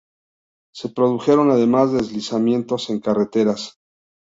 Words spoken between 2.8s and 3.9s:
en carreteras.